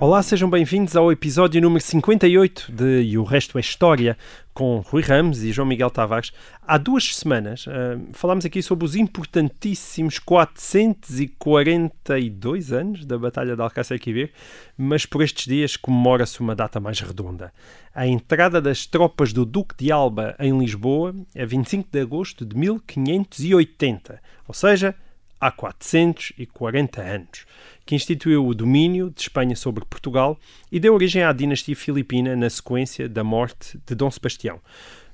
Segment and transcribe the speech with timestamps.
[0.00, 4.18] Olá, sejam bem-vindos ao episódio número 58 de E o Resto é História,
[4.52, 6.32] com Rui Ramos e João Miguel Tavares.
[6.66, 14.00] Há duas semanas ah, falámos aqui sobre os importantíssimos 442 anos da Batalha de Alcácer
[14.00, 14.32] Quibir,
[14.76, 17.52] mas por estes dias comemora-se uma data mais redonda.
[17.94, 22.56] A entrada das tropas do Duque de Alba em Lisboa é 25 de agosto de
[22.56, 24.92] 1580, ou seja,
[25.40, 27.46] há 440 anos,
[27.84, 30.38] que instituiu o domínio de Espanha sobre Portugal
[30.70, 34.60] e deu origem à dinastia filipina na sequência da morte de Dom Sebastião.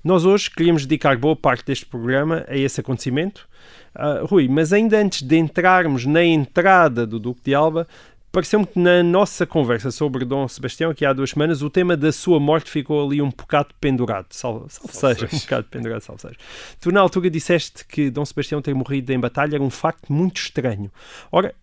[0.03, 3.47] Nós hoje queríamos dedicar boa parte deste programa a esse acontecimento.
[3.95, 7.87] Ah, Rui, mas ainda antes de entrarmos na entrada do Duque de Alba,
[8.33, 12.13] pareceu-me que na nossa conversa sobre Dom Sebastião, aqui há duas semanas, o tema da
[12.13, 14.29] sua morte ficou ali um bocado pendurado.
[14.31, 16.37] Salve, salve seja, um bocado pendurado, salve seja.
[16.81, 20.41] Tu, na altura, disseste que Dom Sebastião ter morrido em batalha era um facto muito
[20.41, 20.91] estranho.
[21.31, 21.55] Ora,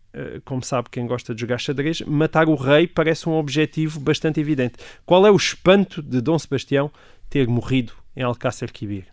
[0.45, 4.75] como sabe quem gosta de jogar xadrez, matar o rei parece um objetivo bastante evidente.
[5.05, 6.91] Qual é o espanto de Dom Sebastião
[7.29, 9.05] ter morrido em Alcácer Quibir?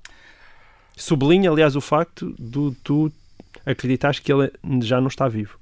[0.97, 3.13] Sublinha, aliás, o facto de tu
[3.67, 4.51] acreditares que ele
[4.83, 5.59] já não está vivo.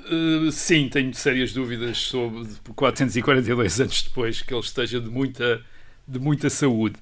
[0.00, 5.62] Uh, sim, tenho sérias dúvidas sobre 442 anos depois que ele esteja de muita,
[6.06, 6.96] de muita saúde.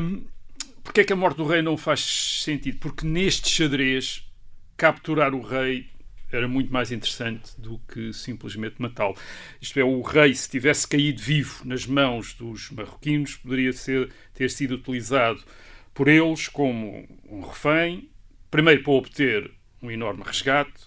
[0.00, 0.24] Um,
[0.86, 2.00] Porquê é que a morte do rei não faz
[2.44, 2.78] sentido?
[2.78, 4.24] Porque neste xadrez
[4.76, 5.90] capturar o rei
[6.32, 9.16] era muito mais interessante do que simplesmente matá-lo.
[9.60, 14.50] Isto é, o rei, se tivesse caído vivo nas mãos dos marroquinos, poderia ser, ter
[14.50, 15.42] sido utilizado
[15.94, 18.08] por eles como um refém,
[18.50, 19.50] primeiro para obter
[19.82, 20.84] um enorme resgate,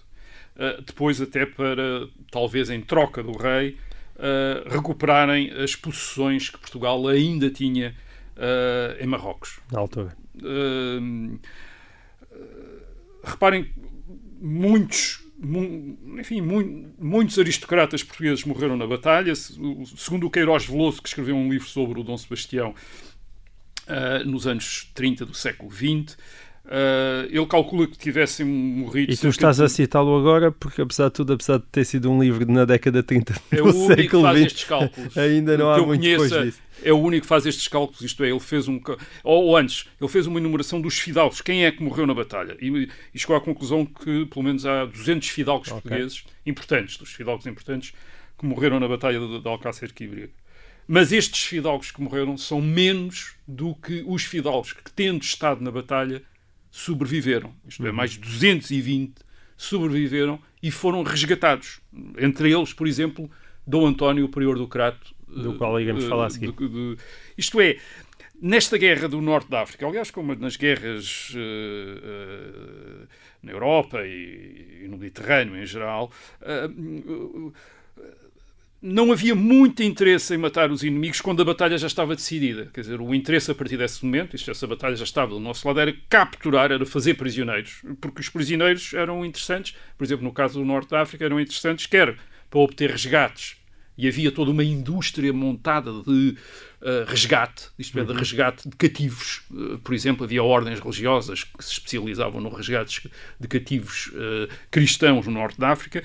[0.56, 3.76] uh, depois até para, talvez em troca do rei,
[4.16, 7.94] uh, recuperarem as possessões que Portugal ainda tinha
[8.36, 9.58] uh, em Marrocos.
[9.72, 10.16] Na altura.
[13.24, 13.72] reparem,
[14.40, 15.29] muitos mu-
[16.18, 19.34] enfim, mu- muitos aristocratas portugueses morreram na batalha.
[19.34, 22.74] Segundo o Queiroz Veloso, que escreveu um livro sobre o Dom Sebastião
[23.88, 26.16] ah, nos anos 30 do século XX,
[26.70, 29.12] ah, ele calcula que tivessem morrido.
[29.12, 32.10] E tu estás de- a citá-lo agora porque, apesar de tudo, apesar de ter sido
[32.10, 35.18] um livro na década de 30 É o único que faz XX, estes cálculos.
[35.18, 36.60] ainda não há muito depois conheça, disso.
[36.82, 38.80] É o único que faz estes cálculos, isto é, ele fez um.
[39.24, 42.56] Ou, ou antes, ele fez uma enumeração dos fidalgos, quem é que morreu na batalha.
[42.60, 45.80] E, e chegou à conclusão que pelo menos há 200 fidalgos Ok.
[45.82, 47.92] portugueses, importantes, dos fidalgos importantes,
[48.38, 50.30] que morreram na batalha de, de Alcácer Quibir.
[50.88, 55.70] Mas estes fidalgos que morreram são menos do que os fidalgos que, tendo estado na
[55.70, 56.22] batalha,
[56.70, 57.54] sobreviveram.
[57.66, 57.88] Isto Uhum.
[57.88, 59.14] é, mais de 220
[59.56, 61.80] sobreviveram e foram resgatados.
[62.18, 63.30] Entre eles, por exemplo,
[63.66, 65.14] Dom António, o prior do Crato.
[65.28, 66.50] Do qual iremos eh, falar a seguir.
[66.52, 66.96] de- de-
[67.38, 67.76] isto é,
[68.42, 73.06] nesta guerra do norte da África, aliás, como nas guerras eh, eh,
[73.42, 76.10] na Europa e, e no Mediterrâneo em geral,
[78.82, 82.70] não havia muito interesse em matar os inimigos quando a batalha já estava decidida.
[82.72, 85.66] Quer dizer, o interesse a partir desse momento, isto, essa batalha já estava do nosso
[85.68, 87.82] lado, era capturar, era fazer prisioneiros.
[88.00, 91.86] Porque os prisioneiros eram interessantes, por exemplo, no caso do Norte da África, eram interessantes,
[91.86, 92.16] quer
[92.48, 93.56] para obter resgates,
[93.96, 96.34] e havia toda uma indústria montada de
[96.80, 99.42] eh, resgate, isto é, de resgate de cativos.
[99.52, 105.26] Eh, por exemplo, havia ordens religiosas que se especializavam no resgate de cativos eh, cristãos
[105.26, 106.02] no Norte da África,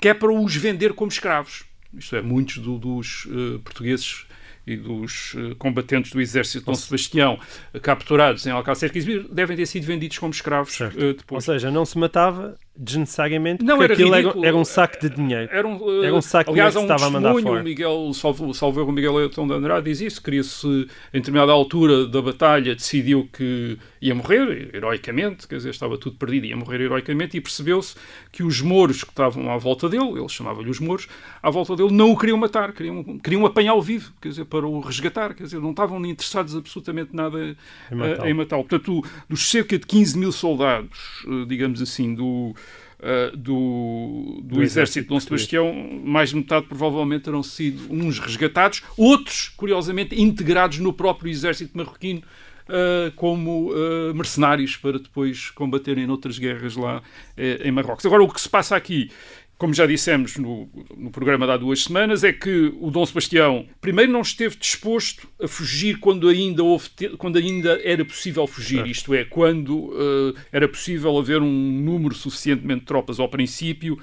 [0.00, 1.64] que é para os vender como escravos.
[1.96, 4.26] Isto é, muitos do- dos eh, portugueses
[4.66, 7.38] e dos eh, combatentes do exército de Dom Sebastião
[7.72, 11.44] eh, capturados em Alcácer Quibir devem ter sido vendidos como escravos eh, Ou depois.
[11.44, 14.44] seja, não se matava desnecessariamente Não, porque era aquilo ridículo.
[14.44, 15.48] era um saco de dinheiro.
[15.52, 17.60] Era um, Era um saco de aliás, dinheiro que um estava a mandar fora.
[17.60, 20.66] O Miguel, salvo, o Miguel Leitão de Andrade diz isso, queria se
[21.12, 26.46] em determinada altura da batalha decidiu que ia morrer, heroicamente, quer dizer, estava tudo perdido,
[26.46, 27.96] ia morrer heroicamente, e percebeu-se
[28.30, 31.08] que os mouros que estavam à volta dele, ele chamava-lhe os mouros,
[31.42, 34.80] à volta dele não o queriam matar, queriam, queriam apanhá-lo vivo, quer dizer, para o
[34.80, 37.56] resgatar, quer dizer, não estavam interessados absolutamente nada
[37.90, 38.26] Em matá-lo.
[38.26, 38.64] eh, em matá-lo.
[38.64, 42.54] Portanto, dos cerca de 15 mil soldados, eh, digamos assim, do,
[43.00, 45.20] eh, do, do, Do exército de Dom.
[45.20, 45.72] Sebastião,
[46.04, 52.22] mais de metade provavelmente terão sido uns resgatados, outros, curiosamente, integrados no próprio exército marroquino.
[52.68, 57.00] eh, como eh, mercenários para depois combaterem noutras guerras lá
[57.62, 58.04] em Marrocos.
[58.04, 59.10] Agora, o que se passa aqui
[59.58, 63.66] como já dissemos no, no, programa de há duas semanas, é que o Dom Sebastião,
[63.80, 69.14] primeiro, não esteve disposto a fugir quando ainda, houve, quando ainda era possível fugir, isto
[69.14, 73.98] é, quando uh, era possível haver um número suficientemente de tropas ao princípio,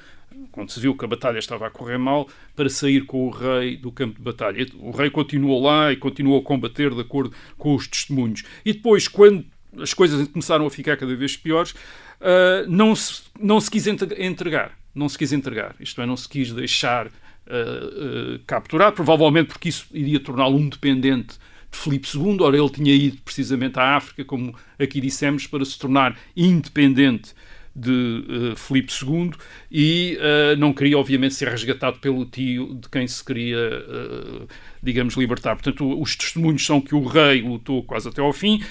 [0.52, 3.78] quando se viu que a batalha estava a correr mal, para sair com o rei
[3.78, 4.66] do campo de batalha.
[4.80, 8.44] O rei continuou lá e continuou a combater de acordo com os testemunhos.
[8.66, 9.46] E depois, quando
[9.80, 14.83] as coisas começaram a ficar cada vez piores, uh, não, se, não se quis entregar
[14.94, 19.70] não se quis entregar, isto é, não se quis deixar uh, uh, capturar, provavelmente porque
[19.70, 21.38] isso iria torná-lo um dependente
[21.72, 22.38] de Filipe II.
[22.42, 27.34] Ora, ele tinha ido precisamente à África, como aqui dissemos, para se tornar independente
[27.76, 29.32] de uh, Filipe II
[29.72, 34.48] e uh, não queria, obviamente, ser resgatado pelo tio de quem se queria, uh,
[34.82, 35.56] digamos, libertar.
[35.56, 38.64] Portanto, os testemunhos são que o rei lutou quase até ao fim.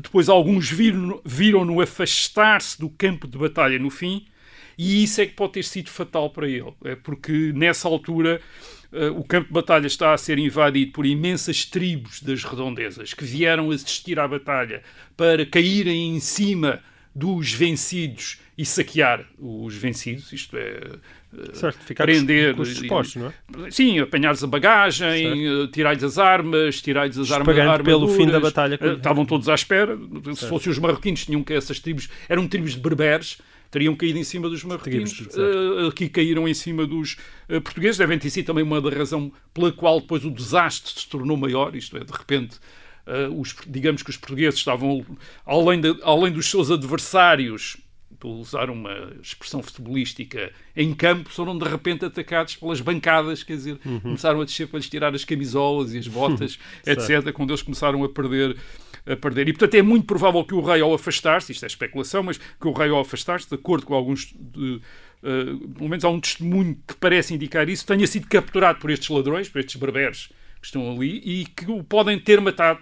[0.00, 4.24] depois, alguns viram-no viram afastar-se do campo de batalha no fim
[4.78, 8.40] e isso é que pode ter sido fatal para ele, é porque nessa altura
[8.92, 13.24] uh, o campo de batalha está a ser invadido por imensas tribos das redondezas que
[13.24, 14.82] vieram assistir à batalha
[15.16, 16.82] para caírem em cima
[17.14, 20.80] dos vencidos e saquear os vencidos, isto é,
[21.38, 23.32] eh, certo, prender, dispostos, não
[23.66, 23.70] é?
[23.70, 28.78] Sim, apanhar-lhes a bagagem, uh, tirar-lhes as armas, tirar-lhes as armas pelo fim da batalha.
[28.96, 29.96] estavam todos à espera.
[29.96, 30.36] Certo.
[30.36, 33.38] Se fossem os marroquinos, tinham que essas tribos eram tribos de berberes
[33.70, 37.16] teriam caído em cima dos marroquinos, uh, aqui caíram em cima dos
[37.48, 37.98] uh, portugueses.
[37.98, 41.74] Devem ter sido também uma da razão pela qual depois o desastre se tornou maior,
[41.74, 42.58] isto é, de repente.
[43.06, 45.06] Uh, os, digamos que os portugueses estavam,
[45.44, 47.76] além, de, além dos seus adversários,
[48.18, 53.78] para usar uma expressão futebolística, em campo, foram de repente atacados pelas bancadas, quer dizer,
[53.84, 54.00] uhum.
[54.00, 58.02] começaram a descer para lhes tirar as camisolas e as botas, etc., quando eles começaram
[58.04, 58.56] a perder
[59.06, 59.48] a perder.
[59.48, 62.66] E, portanto, é muito provável que o rei, ao afastar-se, isto é especulação, mas que
[62.66, 64.34] o rei, ao afastar-se, de acordo com alguns.
[64.34, 64.80] De,
[65.22, 69.08] uh, pelo menos há um testemunho que parece indicar isso, tenha sido capturado por estes
[69.08, 70.28] ladrões, por estes berberes
[70.60, 72.80] que estão ali e que o podem ter matado,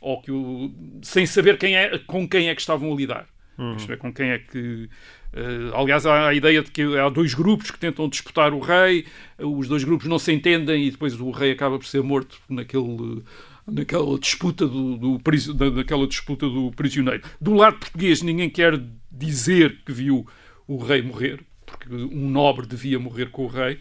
[0.00, 0.70] ou que o,
[1.02, 3.33] sem saber quem é, com quem é que estavam a lidar.
[3.56, 3.76] Uhum.
[3.76, 4.88] Isto é, com quem é que.
[5.32, 9.06] Uh, aliás, há a ideia de que há dois grupos que tentam disputar o rei,
[9.38, 13.22] os dois grupos não se entendem e depois o rei acaba por ser morto naquele
[13.66, 17.22] naquela disputa do, do, daquela disputa do prisioneiro.
[17.40, 18.80] Do lado português, ninguém quer
[19.10, 20.26] dizer que viu
[20.66, 23.78] o rei morrer, porque um nobre devia morrer com o rei,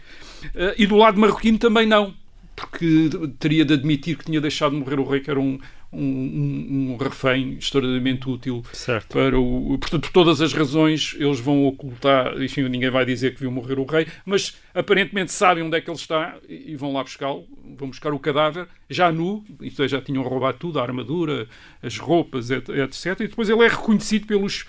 [0.56, 2.14] eh, e do lado marroquino também não,
[2.56, 3.10] porque
[3.40, 5.60] teria de admitir que tinha deixado de morrer o rei, que era um,
[5.94, 9.08] um, um, refém extraordinariamente útil certo.
[9.10, 9.78] para o.
[9.78, 13.80] Portanto, por todas as razões, eles vão ocultar, enfim, ninguém vai dizer que viu morrer
[13.80, 17.46] o rei, mas aparentemente sabem onde é que ele está e vão lá buscá-lo,
[17.78, 21.48] vão buscar o cadáver, já nu, isto é, já tinham roubado tudo, a armadura,
[21.82, 23.20] as roupas, etc.
[23.20, 24.66] E depois ele é reconhecido pelos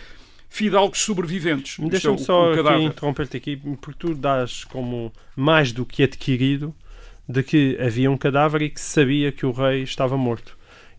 [0.48, 1.78] fidalgos sobreviventes.
[1.88, 6.74] Deixa-me só interromper-te aqui, porque tu dás como mais do que adquirido
[7.28, 10.53] de que havia um cadáver e que se sabia que o rei estava morto.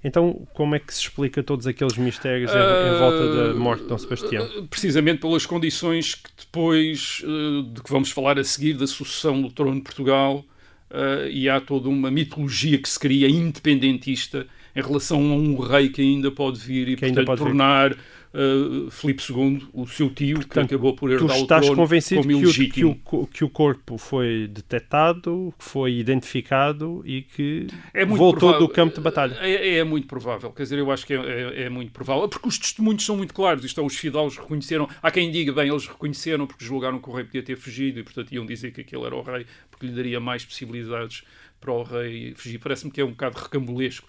[0.06, 3.90] Então, como é que se explica todos aqueles mistérios em, em volta da morte de
[3.90, 4.46] Dom Sebastião?
[4.46, 9.42] Uh, precisamente pelas condições que depois, uh, de que vamos falar a seguir, da sucessão
[9.42, 10.46] do trono de Portugal,
[10.92, 15.90] uh, e há toda uma mitologia que se cria independentista em relação a um rei
[15.90, 18.00] que ainda pode vir e, que portanto, tornar vir
[18.36, 22.32] uh, Filipe II, o seu tio, Portanto, que acabou por herdar o trono convencido como
[22.32, 22.96] ilegítimo.
[22.96, 28.68] Que o, que o corpo foi detectado, que foi identificado e que é voltou provável.
[28.68, 29.38] do campo de batalha.
[29.40, 32.48] É, é, muito provável, quer dizer, eu acho que é, é, é, muito provável, porque
[32.48, 35.88] os testemunhos são muito claros, isto é, os fidalgos reconheceram, há quem diga, bem, eles
[35.88, 39.04] reconheceram porque julgaram que o rei podia ter fugido e, portanto, iam dizer que aquele
[39.04, 41.24] era o rei, porque lhe daria mais possibilidades
[41.60, 42.60] para o rei fugir.
[42.60, 44.08] Parece-me que é um bocado recambulesco.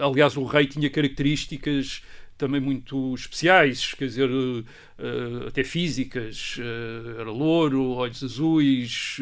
[0.00, 2.02] Aliás, o rei tinha características
[2.40, 6.56] também muito especiais, quer dizer, uh, até físicas.
[6.58, 9.18] Uh, era louro, olhos azuis,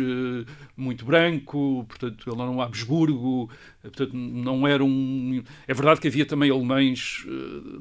[0.76, 3.50] muito branco, portanto, ele era um Habsburgo,
[3.82, 5.42] portanto, não era um.
[5.66, 7.26] É verdade que havia também alemães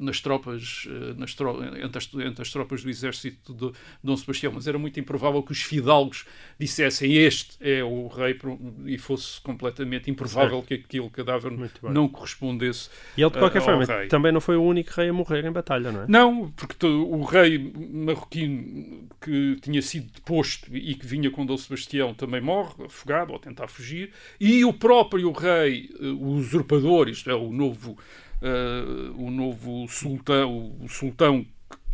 [0.00, 1.62] nas tropas, nas tro...
[1.62, 3.70] entre, as, entre, as, tropas do exército de
[4.02, 6.24] Dom Sebastião, mas era muito improvável que os fidalgos
[6.58, 8.36] dissessem este é o rei
[8.86, 10.66] e fosse completamente improvável certo.
[10.66, 11.52] que aquele cadáver
[11.82, 12.90] não correspondesse.
[13.16, 14.08] E ele, de qualquer forma, rei.
[14.08, 16.04] também não foi o único rei a morrer em batalha, não é?
[16.08, 22.14] Não, porque o rei marroquino que tinha sido deposto e que vinha com Dom Sebastião
[22.14, 27.34] também morre, afogado, ao tentar fugir, e o próprio rei, eh, o usurpador, isto é,
[27.34, 27.98] o novo,
[28.42, 31.44] uh, o novo sultão, o sultão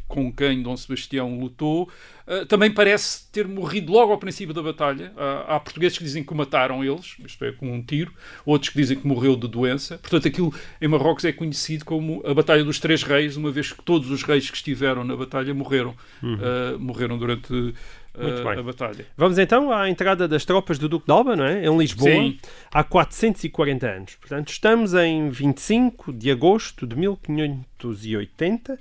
[0.06, 1.90] com quem Dom Sebastião lutou,
[2.26, 5.12] uh, também parece ter morrido logo ao princípio da batalha.
[5.16, 8.12] Uh, há portugueses que dizem que o mataram eles, isto é, com um tiro,
[8.44, 9.98] outros que dizem que morreu de doença.
[9.98, 13.82] Portanto, aquilo em Marrocos é conhecido como a Batalha dos Três Reis, uma vez que
[13.82, 15.94] todos os reis que estiveram na batalha morreram.
[16.22, 16.34] Uhum.
[16.34, 18.58] Uh, morreram durante Muito a, bem.
[18.58, 19.06] a batalha.
[19.16, 21.66] Vamos então à entrada das tropas do Duque de Alba, não é?
[21.66, 22.38] Em Lisboa, Sim.
[22.72, 24.14] há 440 anos.
[24.16, 28.78] Portanto, estamos em 25 de agosto de 1580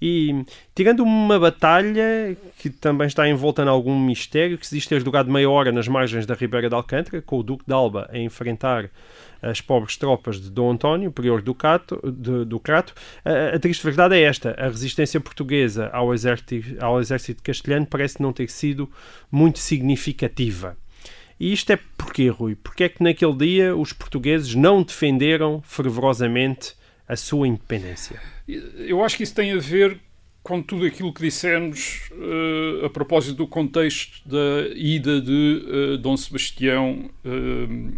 [0.00, 0.44] e,
[0.74, 5.30] tirando uma batalha que também está envolta em algum mistério, que se diz ter durado
[5.30, 8.90] meia hora nas margens da Ribeira de Alcântara, com o Duque de Alba a enfrentar
[9.42, 12.92] as pobres tropas de Dom António, prior do, Cato, de- do Crato,
[13.24, 18.20] a, a triste verdade é esta: a resistência portuguesa ao exército, ao exército castelhano parece
[18.20, 18.90] não ter sido
[19.30, 20.76] muito significativa.
[21.38, 22.54] E isto é porquê, Rui?
[22.54, 26.74] Porque é que naquele dia os portugueses não defenderam fervorosamente
[27.08, 28.20] a sua independência?
[28.46, 29.98] Eu acho que isso tem a ver
[30.42, 36.16] com tudo aquilo que dissemos eh, a propósito do contexto da ida de eh, Dom
[36.16, 37.28] Sebastião eh,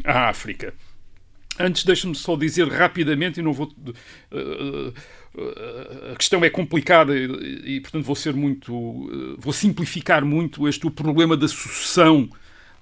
[0.05, 0.75] à África.
[1.59, 3.71] Antes, deixa-me só dizer rapidamente, e não vou.
[6.11, 9.37] a questão é complicada e, e, portanto, vou ser muito.
[9.39, 12.29] vou simplificar muito este o problema da sucessão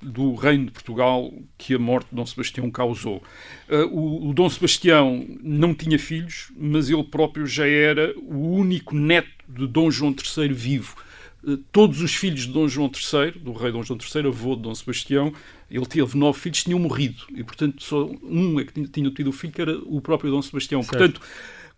[0.02, 3.22] do Reino de Portugal que a morte de Dom Sebastião causou.
[3.68, 8.94] Uh, o, o Dom Sebastião não tinha filhos, mas ele próprio já era o único
[8.94, 10.96] neto de Dom João III vivo.
[11.44, 14.62] Uh, todos os filhos de Dom João III, do rei Dom João III, avô de
[14.62, 15.32] Dom Sebastião,
[15.70, 17.22] ele teve nove filhos, tinham morrido.
[17.34, 20.30] E, portanto, só um é que tinha, tinha tido o filho, que era o próprio
[20.30, 20.82] Dom Sebastião.
[20.82, 20.96] Certo.
[20.96, 21.20] Portanto,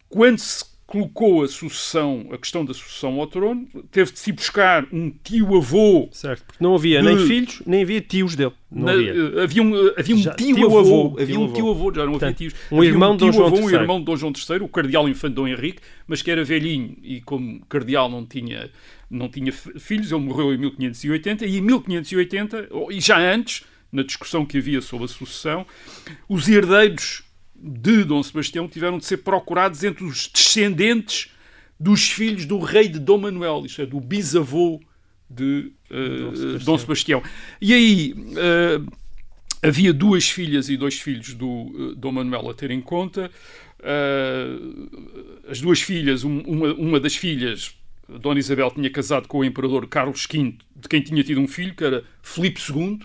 [0.09, 4.87] quando se colocou a sucessão, a questão da sucessão ao trono, teve de se buscar
[4.93, 6.45] um tio-avô Certo?
[6.45, 8.53] Porque não havia nem De- filhos, nem havia tios dele.
[8.71, 9.43] Na- havia.
[9.43, 11.91] havia um, havia um tio-avô, havia um tio-avô.
[11.95, 12.55] já não havia Portanto, tios.
[12.71, 13.81] um Havia irmão de Dom João tio-avô, um III.
[13.81, 17.23] irmão de Dom João III, o cardeal infante Dom Henrique, mas que era velhinho e
[17.23, 18.71] como cardeal não tinha,
[19.11, 24.03] não tinha filhos, ele morreu em 1580 e em 1580, ou- e já antes, na
[24.03, 25.67] discussão que havia sobre a sucessão,
[26.29, 27.23] os herdeiros
[27.63, 31.31] de Dom Sebastião tiveram de ser procurados entre os descendentes
[31.79, 34.81] dos filhos do rei de Dom Manuel, isto é, do bisavô
[35.31, 37.23] de eh, Dom, Sebastião.
[37.61, 38.81] E aí eh,
[39.63, 43.31] havia duas filhas e dois filhos do eh, Dom Manuel a ter em conta.
[45.49, 47.75] As duas filhas, um- uma, uma das filhas,
[48.21, 51.75] Dona Isabel, tinha casado com o imperador Carlos V, de quem tinha tido um filho,
[51.75, 53.01] que era Filipe II,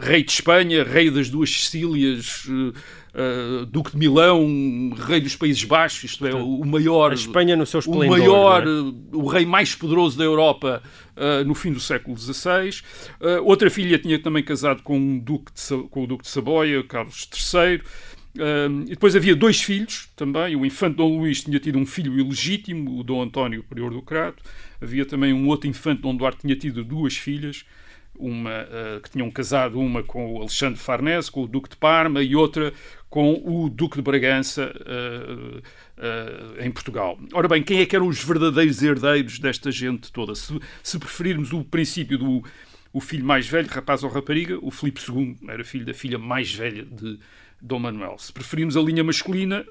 [0.00, 2.78] rei de Espanha, rei das duas Sicílias, eh,
[3.14, 7.66] eh, Duque de Milão, rei dos Países Baixos, isto é, o maior A Espanha no
[7.66, 8.18] seu o esplendor.
[8.18, 8.90] maior, não é?
[8.90, 10.82] eh, o rei mais poderoso da Europa
[11.16, 12.82] eh, no fim do século XVI.
[13.20, 16.82] Eh, outra filha tinha também casado com, um duque de com o Duque de Saboia,
[16.82, 17.80] Carlos III.
[18.38, 20.54] Eh, e depois havia dois filhos também.
[20.56, 24.42] O infante Dom Luís tinha tido um filho ilegítimo, o Dom António, prior do Crato.
[24.80, 27.64] Havia também um outro infante, Dom Duarte, tinha tido duas filhas.
[28.18, 32.22] Uma eh, que tinham casado, uma com o Alexandre Farnese, com o Duque de Parma,
[32.22, 32.72] e outra
[33.08, 35.62] com o Duque de Bragança eh,
[35.98, 37.18] eh, em Portugal.
[37.32, 40.34] Ora bem, quem é que eram os verdadeiros herdeiros desta gente toda?
[40.34, 42.44] Se, se preferirmos o princípio do
[42.92, 46.54] o filho mais velho, rapaz ou rapariga, o Filipe II era filho da filha mais
[46.54, 47.18] velha de
[47.60, 48.16] Dom Manuel.
[48.18, 49.66] Se preferirmos a linha masculina,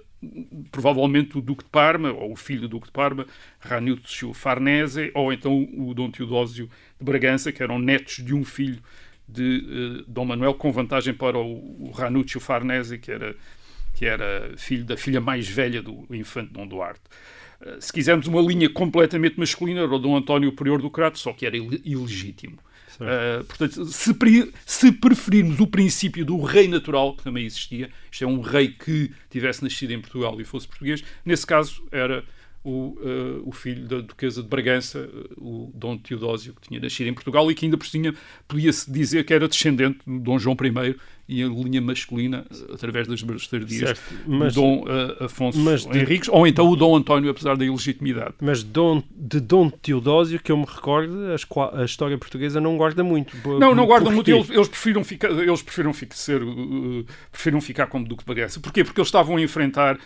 [0.71, 3.25] provavelmente o Duque de Parma, ou o filho do Duque de Parma,
[3.59, 8.79] Ranúcio Farnese, ou então o Dom Teodósio de Bragança, que eram netos de um filho
[9.27, 13.35] de eh, Dom Manuel, com vantagem para o, o Farnese, que era,
[13.93, 17.01] que era filho da filha mais velha do infante Dom Duarte.
[17.61, 21.33] Eh, Se quisermos uma linha completamente masculina, era o Dom António Prior do Crato, só
[21.33, 22.57] que era ile- ilegítimo.
[22.95, 28.23] Uh, portanto, se, pre- se preferirmos o princípio do rei natural, que também existia, isto
[28.23, 32.23] é um rei que tivesse nascido em Portugal e fosse português, nesse caso era
[32.63, 37.07] o, uh, o filho da Duquesa de Bragança, uh, o Dom Teodósio, que tinha nascido
[37.07, 38.13] em Portugal e que ainda por cima
[38.47, 40.95] podia-se dizer que era descendente do Dom João I
[41.27, 46.29] e a linha masculina, através das bastardias mas- do Dom uh, Afonso mas de- Henriques,
[46.29, 48.35] ou então o Dom António, apesar da ilegitimidade.
[48.41, 53.03] Mas Dom, de Dom Teodósio, que eu me recordo, a, a história portuguesa não guarda
[53.03, 53.35] muito.
[53.59, 54.29] Não, não guardam muito.
[54.29, 58.59] Eles, eles prefiram ficar, eles prefiram ficar, ser, uh, prefiram ficar como Duque de Bragança.
[58.59, 58.83] Porquê?
[58.83, 59.97] Porque eles estavam a enfrentar,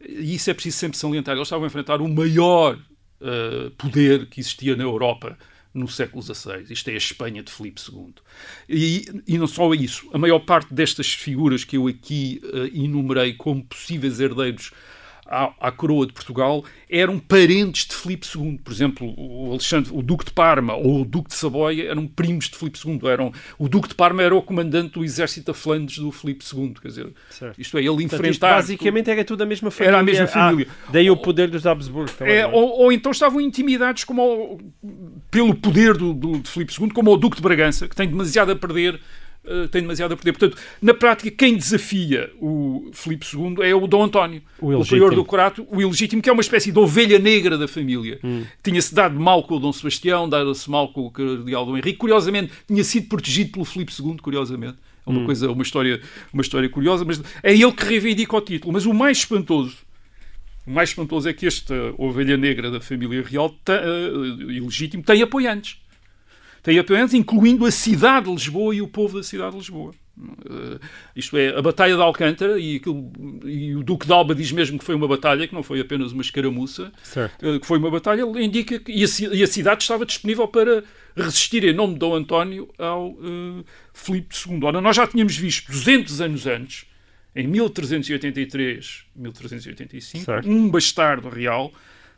[0.00, 2.78] e isso é preciso sempre salientar, eles estavam a enfrentar o maior
[3.20, 5.36] uh, poder que existia na Europa
[5.72, 6.64] no século XVI.
[6.70, 8.14] Isto é a Espanha de Filipe II.
[8.68, 13.34] E, e não só isso, a maior parte destas figuras que eu aqui uh, enumerei
[13.34, 14.72] como possíveis herdeiros
[15.30, 18.58] à, à coroa de Portugal eram parentes de Filipe II.
[18.64, 22.50] Por exemplo, o Alexandre, o Duque de Parma ou o Duque de Saboia eram primos
[22.50, 22.98] de Filipe II.
[23.08, 26.74] Eram, o Duque de Parma era o comandante do exército da Flandes do Filipe II.
[26.82, 27.60] Quer dizer, Certo.
[27.60, 28.56] isto é, ele Portanto, enfrentar...
[28.56, 29.90] basicamente era tudo a mesma família.
[29.90, 30.66] Era a mesma família.
[30.68, 32.34] Ah, daí o poder dos Habsburgo também.
[32.34, 32.46] É, é?
[32.48, 34.58] ou, ou então estavam intimidados como ao-
[35.30, 38.50] pelo poder do, do, de Filipe II, como o Duque de Bragança, que tem demasiado
[38.50, 39.00] a perder
[39.44, 40.32] uh, tem demasiado poder.
[40.32, 45.14] Portanto, na prática, quem desafia o Filipe II é o Dom António, O o, prior
[45.14, 48.18] do Corato, o ilegítimo, que é uma espécie de ovelha negra da família.
[48.22, 48.44] Hum.
[48.62, 51.98] Tinha-se dado mal com o Dom Sebastião, dado-se mal com o cardeal Dom Henrique.
[51.98, 54.76] Curiosamente, tinha sido protegido pelo Filipe II, curiosamente.
[55.06, 55.16] É Hum.
[55.16, 56.00] uma coisa, uma história,
[56.32, 58.72] uma história curiosa, mas é ele que reivindica o título.
[58.72, 59.76] Mas o mais espantoso
[60.66, 65.78] o mais espantoso é que esta ovelha negra da família real, eh, ilegítimo, tem apoiantes.
[66.62, 69.92] Tem apoiantes, incluindo a cidade de Lisboa e o povo da cidade de Lisboa.
[70.20, 70.78] Eh,
[71.16, 73.10] isto é, a Batalha de Alcântara, e, aquilo-
[73.46, 76.12] e o Duque de Alba diz mesmo que foi uma batalha, que não foi apenas
[76.12, 76.92] uma escaramuça,
[77.42, 80.46] eh, que foi uma batalha, ele indica que e a, e a cidade estava disponível
[80.46, 80.84] para
[81.16, 83.64] resistir em nome de Dom António ao eh,
[83.94, 84.60] Filipe II.
[84.62, 86.84] Ora, nós já tínhamos visto 200 anos antes,
[87.34, 90.48] em 1383, 1385, Certo.
[90.48, 91.72] um bastardo real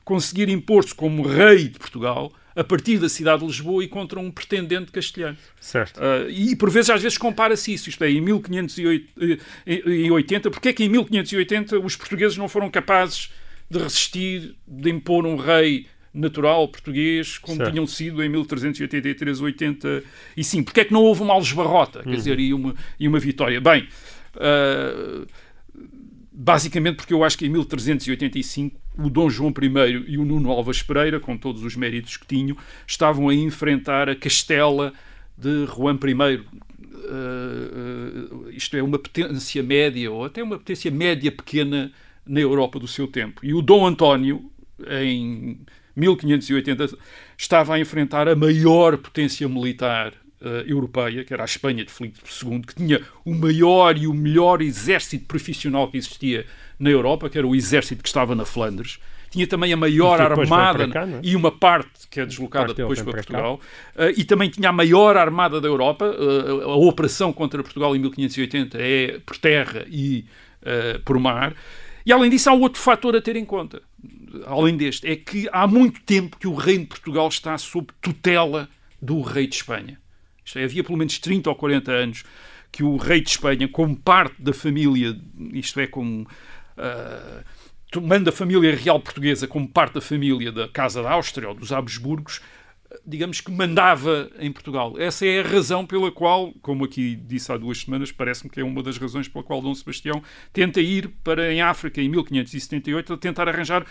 [0.04, 4.30] conseguir impor-se como rei de Portugal a partir da cidade de Lisboa e contra um
[4.30, 5.38] pretendente castelhano.
[5.61, 5.99] Certo.
[6.02, 7.88] Ah, e por vezes, às vezes, compara-se isso.
[7.88, 13.30] Isto é, em 1580, porque é que em 1580 os portugueses não foram capazes
[13.71, 17.71] de resistir, de impor um rei natural português, como Certo.
[17.71, 20.64] tinham sido em 1383, 85?
[20.66, 23.62] Porque é que não houve uma algebarrota, quer dizer, e uma, e uma vitória?
[23.62, 23.88] Bem,
[24.37, 25.25] ah,
[26.30, 30.82] basicamente porque eu acho que em 1385 o Dom João I e o Nuno Alves
[30.82, 32.56] Pereira, com todos os méritos que tinham,
[32.87, 34.92] estavam a enfrentar a Castela
[35.37, 36.37] de Juan I.
[37.04, 41.90] Uh, uh, isto é uma potência média, ou até uma potência média pequena
[42.26, 43.44] na Europa do seu tempo.
[43.44, 44.50] E o Dom António,
[44.88, 45.61] em
[45.96, 46.96] 1580,
[47.37, 52.18] estava a enfrentar a maior potência militar eh, europeia, que era a Espanha de Filipe
[52.44, 56.44] II, que tinha o maior e o melhor exército profissional que existia
[56.80, 58.99] na Europa, que era o exército que estava na Flandres.
[59.30, 61.20] Tinha também a maior armada cá, é?
[61.22, 63.22] e uma parte que é deslocada depois para para.
[63.22, 63.61] Portugal.
[63.94, 66.06] Uh, e também tinha a maior armada da Europa.
[66.06, 70.26] Uh, a operação contra Portugal em 1580 é por terra e
[70.62, 71.54] uh, por mar.
[72.04, 73.80] E além disso, há outro fator a ter em conta,
[74.44, 78.68] além deste, é que há muito tempo que o reino de Portugal está sob tutela
[79.00, 80.01] do rei de Espanha.
[80.44, 82.25] Isto é, havia pelo menos 30 ou 40 anos
[82.70, 85.16] que o rei de Espanha, como parte da família,
[85.52, 87.44] isto é, como uh,
[87.90, 91.70] tomando a família real portuguesa como parte da família da Casa da Áustria ou dos
[91.70, 92.40] Habsburgos,
[93.06, 94.94] digamos que mandava em Portugal.
[94.98, 98.64] Essa é a razão pela qual, como aqui disse há duas semanas, parece-me que é
[98.64, 103.16] uma das razões pela qual Dom Sebastião tenta ir para em África em 1578 a
[103.18, 103.87] tentar arranjar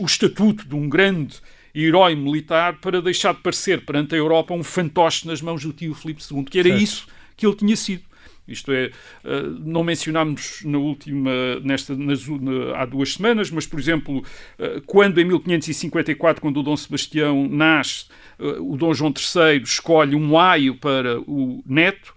[0.00, 1.40] o estatuto de um grande
[1.84, 5.94] herói militar para deixar de parecer perante a Europa um fantoche nas mãos do tio
[5.94, 6.82] Filipe II, que era Certo.
[6.82, 8.02] isso que ele tinha sido.
[8.48, 8.92] Isto é,
[9.24, 11.30] uh, não mencionámos na última,
[11.64, 16.62] nesta, nas, na, há duas semanas, mas, por exemplo, uh, quando em 1554, quando o
[16.62, 18.06] Dom Sebastião nasce,
[18.38, 22.14] uh, o Dom João III escolhe um aio para o neto,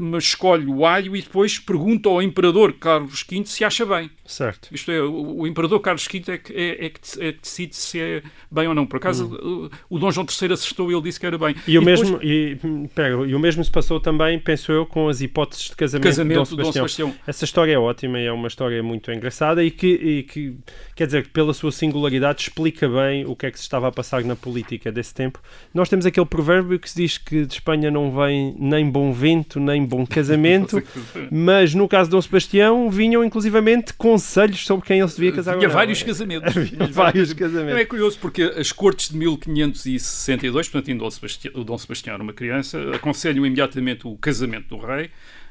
[0.00, 4.10] mas escolhe o aio e depois pergunta ao Imperador Carlos V se acha bem.
[4.24, 4.68] Certo.
[4.72, 6.92] Isto é, o, o Imperador Carlos V é que, é, é,
[7.28, 8.86] é decide se é bem ou não.
[8.86, 9.68] Por acaso, Hum.
[9.90, 11.54] o, o Dom João III acertou e ele disse que era bem.
[11.66, 12.58] E, o depois- mesmo, e,
[12.94, 16.44] pera, e o mesmo se passou também, penso eu, com as hipóteses de casamento, Casamento
[16.44, 17.08] de do Dom Dom Sebastião.
[17.08, 17.24] Sebastião.
[17.26, 20.56] Essa história é ótima e é uma história muito engraçada e que, e que,
[20.94, 24.22] quer dizer, pela sua singularidade explica bem o que é que se estava a passar
[24.24, 25.40] na política desse tempo.
[25.72, 29.45] Nós temos aquele provérbio que se diz que de Espanha não vem nem bom vento,
[29.54, 30.82] nem bom casamento,
[31.30, 35.56] mas no caso de Dom Sebastião vinham inclusivamente conselhos sobre quem ele se devia casar
[35.56, 35.74] Tinha não.
[35.74, 36.56] vários casamentos.
[36.56, 37.80] Havia vários Não, casamentos.
[37.80, 42.22] é curioso porque as cortes de 1562, portanto, ainda Dom Sebastião, o Dom Sebastião era
[42.22, 45.10] uma criança, aconselham imediatamente o casamento do rei,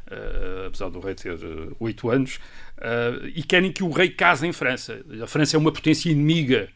[0.10, 2.40] eh, apesar do rei ter eh, oito anos,
[2.80, 5.02] eh, e querem que o rei case em França.
[5.22, 6.68] A França é uma potência inimiga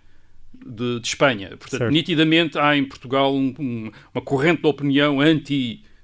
[0.66, 1.50] de, de Espanha.
[1.50, 1.92] Portanto, Certo.
[1.92, 5.22] nitidamente há em Portugal um- um- uma corrente de opinião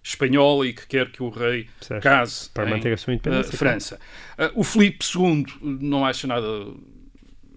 [0.06, 2.04] anti-espanhola e que quer que o rei Certo.
[2.04, 4.00] case Para em, manter a sua independência, eh, França.
[4.38, 6.48] Eh, o Filipe II não acha nada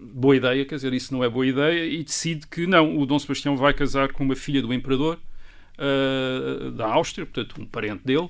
[0.01, 3.19] boa ideia, quer dizer, isso não é boa ideia, e decide que não, o Dom
[3.19, 5.19] Sebastião vai casar com uma filha do imperador
[5.77, 8.29] eh, da Áustria, portanto, um parente dele,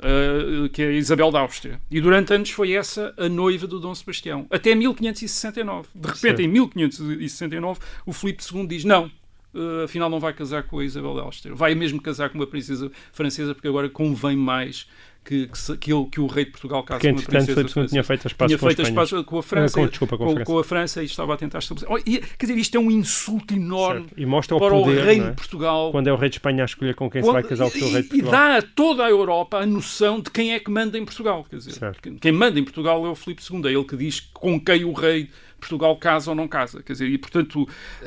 [0.00, 1.80] eh, que é Isabel da Áustria.
[1.90, 5.88] E durante anos foi essa a noiva do Dom Sebastião, até 1569.
[5.94, 9.10] De repente, em 1569, o Filipe II diz não.
[9.54, 11.54] Eh, afinal, não vai casar com a Isabel da Áustria.
[11.54, 14.86] Vai mesmo casar com uma princesa francesa, porque agora convém mais
[15.24, 17.54] que, que, se- que ele- que o rei de Portugal case com uma princesa II
[17.68, 20.28] francesa tinha feito as pazes com as com a França, Ah, com- desculpa, com a
[20.32, 20.44] França.
[20.44, 21.90] com a França e estava a tentar estabelecer.
[21.90, 24.20] Oh, e, quer dizer, isto é um insulto enorme Certo.
[24.20, 25.30] E mostra o para poder, o reino é?
[25.30, 25.90] de Portugal.
[25.92, 27.70] Quando é o rei de Espanha a escolher com quem Quando- se vai casar o
[27.70, 28.32] seu e, rei de e Portugal.
[28.32, 31.42] dá a toda a Europa a noção de quem é que manda em Portugal.
[31.48, 32.12] Quer dizer, Certo.
[32.20, 33.62] quem manda em Portugal é o Filipe II.
[33.66, 36.82] É ele que diz com quem o rei de Portugal casa ou não casa.
[36.82, 37.66] Quer dizer, e portanto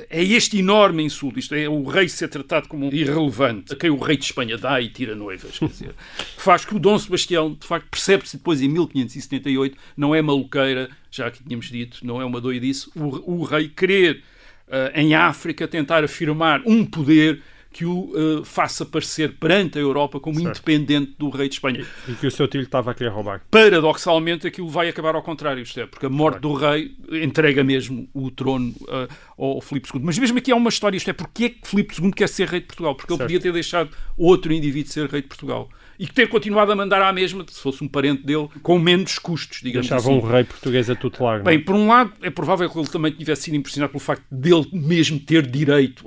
[0.10, 3.98] é este enorme insulto, isto é o rei ser tratado como irrelevante, a quem o
[3.98, 5.96] rei de Espanha dá e tira noivas, quer dizer,
[6.38, 11.32] faz que o Dom Sebastião, de facto, percebe-se depois em 1578, não é maluqueira, já
[11.32, 14.24] que tínhamos dito, não é uma doidice, o, o rei querer
[14.68, 17.42] uh, em África tentar afirmar um poder
[17.78, 20.58] que o uh, faça parecer perante a Europa como certo.
[20.58, 21.86] independente do rei de Espanha.
[22.08, 23.44] E, e, que o seu tio estava a querer roubar.
[23.52, 26.58] Paradoxalmente, aquilo vai acabar ao contrário, isto é, porque a morte claro.
[26.58, 30.02] do rei entrega mesmo o trono uh, ao Filipe II.
[30.04, 32.48] Mas mesmo aqui há uma história, isto é, porque é que Filipe II quer ser
[32.48, 32.96] rei de Portugal?
[32.96, 33.22] Porque certo.
[33.22, 36.76] ele podia ter deixado outro indivíduo ser rei de Portugal e que ter continuado a
[36.76, 40.20] mandar à mesma, se fosse um parente dele, com menos custos, digamos Deixava assim.
[40.20, 41.40] um rei português a tutelar.
[41.40, 41.44] É?
[41.44, 44.68] Bem, por um lado, é provável que ele também tivesse sido impressionado pelo facto dele
[44.72, 46.06] mesmo ter direito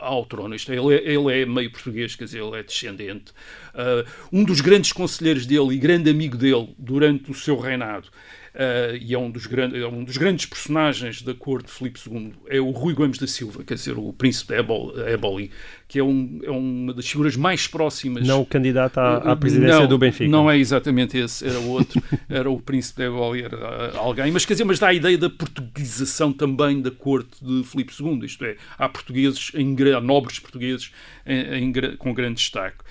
[0.00, 0.54] ao, trono.
[0.54, 3.32] Isto é, ele, é, ele é meio português, quer dizer, ele é descendente.
[3.74, 8.08] Uh, um dos grandes conselheiros dele e grande amigo dele durante o seu reinado
[8.54, 12.00] Uh, e é um, dos grandes, é um dos grandes personagens da corte de Filipe
[12.04, 14.58] II, é o Rui Gomes da Silva, quer dizer, o príncipe de
[15.12, 15.52] Éboli,
[15.86, 18.26] que é, um, é, uma das figuras mais próximas.
[18.26, 20.28] Não o candidato à, à presidência não, do Benfica.
[20.28, 24.54] Não é exatamente esse, era outro, era o príncipe de Éboli, era alguém, mas quer
[24.54, 28.56] dizer, mas dá a ideia da portuguesação também da corte de Filipe II, isto é,
[28.76, 30.92] há portugueses, em, nobres portugueses
[31.26, 32.84] em, em, com grande destaque.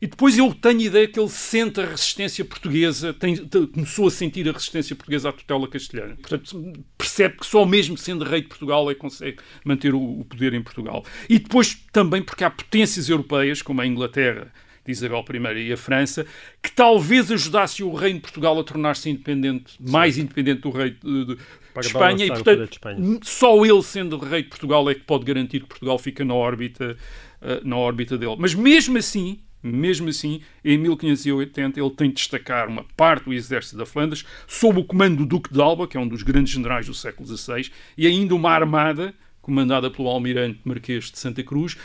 [0.00, 4.10] E depois eu tenho a ideia que ele sente a resistência portuguesa, tem, começou a
[4.10, 6.16] sentir a resistência portuguesa à tutela castelhana.
[6.16, 10.24] Portanto, percebe que só mesmo sendo rei de Portugal é que consegue manter o, o
[10.24, 11.04] poder em Portugal.
[11.28, 14.50] E depois também porque há potências europeias, como a Inglaterra,
[14.90, 15.24] de Isabel
[15.56, 16.26] I e a França,
[16.62, 19.90] que talvez ajudasse o reino de Portugal a tornar-se independente, Sim.
[19.90, 21.40] mais independente do rei de, de, de
[21.78, 23.20] Espanha, e portanto, Espanha.
[23.22, 26.96] só ele sendo rei de Portugal é que pode garantir que Portugal fica na órbita,
[27.40, 28.36] uh, na órbita dele.
[28.38, 33.76] Mas mesmo assim, mesmo assim, em 1580, ele tem de destacar uma parte do exército
[33.76, 36.86] da Flandres sob o comando do Duque de Alba, que é um dos grandes generais
[36.86, 41.76] do século XVI, e ainda uma armada comandada pelo almirante Marquês de Santa Cruz,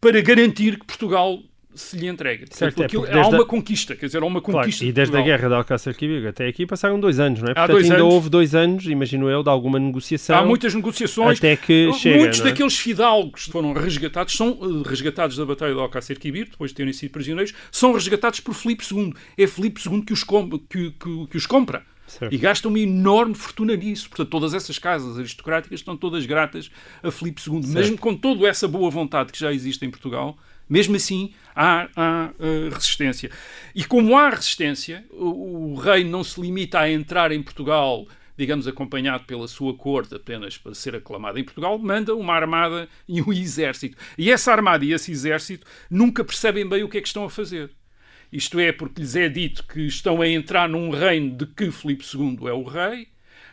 [0.00, 1.42] para garantir que Portugal
[1.76, 2.46] se lhe entrega.
[2.50, 3.46] Certo, é, há uma a...
[3.46, 4.80] conquista, quer dizer, há uma conquista.
[4.80, 7.52] Claro, e desde a guerra de Alcácer Quibir até aqui passaram dois anos, não é?
[7.52, 8.14] Há Portanto, ainda anos.
[8.14, 10.36] houve dois anos, imagino eu, de alguma negociação.
[10.36, 11.38] Há muitas negociações.
[11.38, 12.44] Até que chega, Muitos é?
[12.44, 16.76] daqueles fidalgos que foram resgatados, são uh, resgatados da Batalha de Alcácer Quibir, depois de
[16.76, 19.12] terem sido prisioneiros, são resgatados por Filipe II.
[19.36, 20.48] É Filipe II que os, com...
[20.50, 21.82] que, que, que os compra.
[22.06, 22.32] Certo.
[22.32, 24.08] E gasta uma enorme fortuna nisso.
[24.08, 26.70] Portanto, todas essas casas aristocráticas estão todas gratas
[27.02, 27.62] a Filipe II.
[27.62, 27.74] Certo.
[27.74, 32.30] Mesmo com toda essa boa vontade que já existe em Portugal, mesmo assim, há, há
[32.38, 33.30] uh, resistência.
[33.74, 38.66] E como há resistência, o, o, rei não se limita a entrar em Portugal, digamos,
[38.66, 43.30] acompanhado pela sua corte apenas para ser aclamado em Portugal, manda uma armada e um
[43.32, 43.96] exército.
[44.18, 47.30] E essa armada e esse exército nunca percebem bem o que é que estão a
[47.30, 47.70] fazer.
[48.32, 52.04] Isto é, porque lhes é dito que estão a entrar num reino de que Filipe
[52.04, 53.08] II é o rei,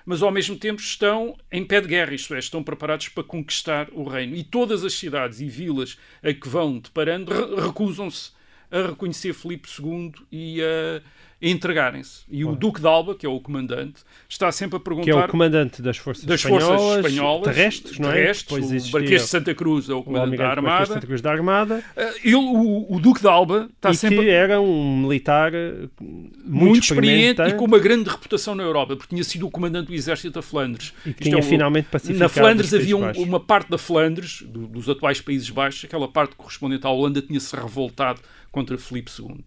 [0.06, 3.88] mas ao mesmo tempo estão em pé de guerra, isto é, estão preparados para conquistar
[3.92, 4.36] o reino.
[4.36, 8.32] E todas as cidades e vilas a que vão deparando recusam-se
[8.72, 11.02] a reconhecer Filipe II e a
[11.44, 12.22] entregarem-se.
[12.32, 15.04] E o Duque de Alba, que é o comandante, está sempre a perguntar...
[15.04, 18.14] Que é o comandante das forças das espanholas, forças espanholas terrestres, não é?
[18.14, 20.86] Terrestres, o Marquês de Santa Cruz é o comandante o da Armada.
[20.86, 21.84] Santa Cruz da Armada.
[21.98, 24.20] Uh, ele, o, o, Duque de Alba está e sempre...
[24.20, 28.96] que era um militar eh, muito, muito experiente e com uma grande reputação na Europa,
[28.96, 30.94] porque tinha sido o comandante do exército da Flandres.
[31.06, 34.66] E tinha é um, finalmente pacificado Na Flandres havia um, uma parte da Flandres, do,
[34.66, 39.44] dos atuais Países Baixos, aquela parte correspondente à Holanda, tinha-se revoltado contra Filipe II.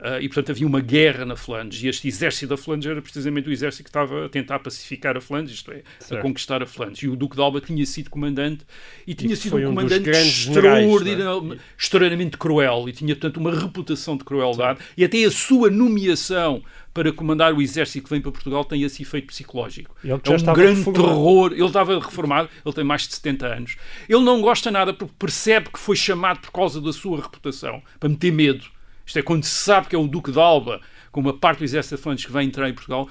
[0.00, 1.82] Uh, e, portanto, havia uma guerra na Flandres.
[1.82, 5.20] E este exército da Flandres era precisamente o exército que estava a tentar pacificar a
[5.20, 6.20] Flandres, isto é, certo.
[6.20, 7.02] a conquistar a Flandres.
[7.02, 8.64] E o Duque de Alba tinha sido comandante
[9.06, 11.64] e tinha sido um comandante um extraordinariamente, é?
[11.78, 14.78] extraordinariamente cruel e tinha, portanto, uma reputação de crueldade.
[14.96, 16.62] E até a sua nomeação
[16.94, 19.94] para comandar o exército que vem para Portugal tem esse efeito psicológico.
[20.02, 21.08] é um grande reformado.
[21.08, 21.52] terror.
[21.52, 23.76] Ele estava reformado, ele tem mais de 70 anos.
[24.08, 28.08] Ele não gosta nada porque percebe que foi chamado por causa da sua reputação, para
[28.08, 28.64] meter medo.
[29.10, 31.64] Isto é, quando se sabe que é o Duque de Alba, com uma parte do
[31.64, 33.08] exército de Flandres que vem entrar em Portugal,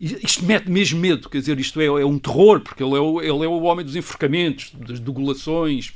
[0.00, 3.20] isto mete mesmo medo, quer dizer, isto é, é um terror, porque ele é, o,
[3.20, 5.92] ele é o homem dos enforcamentos, das degulações,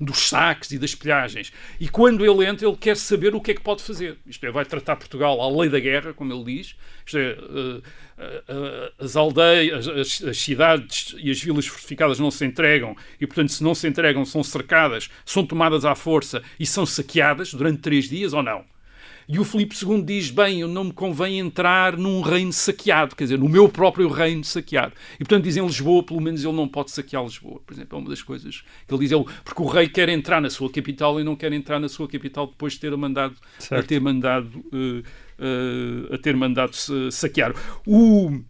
[0.00, 1.52] dos saques e das pilhagens.
[1.78, 4.18] E quando ele entra, ele quer saber o que é que pode fazer.
[4.26, 6.74] Isto é, vai tratar Portugal à lei da guerra, como ele diz.
[7.06, 12.32] Isto é, uh, uh, uh, as aldeias, as, as, cidades e as vilas fortificadas não
[12.32, 16.66] se entregam e, portanto, se não se entregam, são cercadas, são tomadas à força e
[16.66, 18.64] são saqueadas durante três dias ou não.
[19.28, 23.24] E o Filipe II diz: bem, eu não me convém entrar num reino saqueado, quer
[23.24, 24.92] dizer, no meu próprio reino saqueado.
[25.14, 27.60] E portanto dizem Lisboa, pelo menos ele não pode saquear Lisboa.
[27.66, 30.40] Por exemplo, é uma das coisas que ele diz, ele, porque o rei quer entrar
[30.40, 33.34] na sua capital e não quer entrar na sua capital depois de ter mandado,
[33.70, 36.76] a ter mandado, uh, uh, a ter mandado
[37.10, 37.52] saquear.
[37.84, 38.40] O,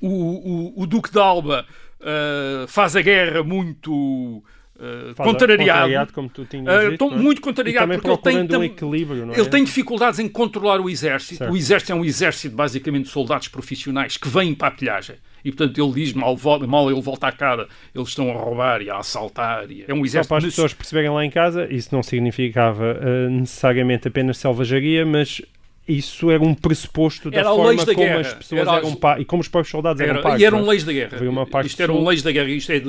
[0.00, 1.66] o, o, o Duque de Alba
[2.00, 4.42] uh, faz a guerra muito
[4.80, 7.16] Uh, Faz- contrariado, contrariado, como tu tinhas Uh, dito, é?
[7.16, 9.38] muito contrariado porque ele tem, um equilíbrio, é?
[9.38, 11.36] ele tem dificuldades em controlar o exército.
[11.36, 11.52] Certo.
[11.52, 15.16] O exército é um exército basicamente de soldados profissionais que vêm para a pilhagem.
[15.44, 16.34] E portanto ele diz, mal,
[16.66, 19.70] mal ele volta à cara, eles estão a roubar e a assaltar.
[19.70, 22.98] E é um Só exército para as pessoas perceberem lá em casa, isso não significava
[23.02, 25.42] eh, necessariamente apenas selvageria, mas
[25.90, 28.20] isso era um pressuposto da Era forma da como guerra.
[28.20, 30.40] as pessoas Era- eram pa- e como os próprios soldados eram Era- pagos.
[30.40, 30.62] e eram é?
[30.62, 31.16] leis da guerra.
[31.16, 32.48] Havia uma parte Isto eram sul- leis da guerra.
[32.48, 32.80] Isto é